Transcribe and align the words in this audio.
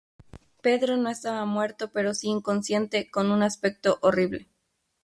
Pedro 0.63 0.97
no 0.97 1.11
estaba 1.11 1.45
muerto 1.45 1.91
pero 1.91 2.15
si 2.15 2.27
inconsciente, 2.27 3.11
con 3.11 3.29
un 3.29 3.43
aspecto 3.43 3.99
horrible. 4.01 4.49